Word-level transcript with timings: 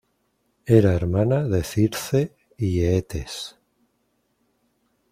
Era 0.65 0.93
hermana 0.95 1.43
de 1.47 1.63
Circe 1.63 2.35
y 2.57 2.79
Eetes. 2.79 3.59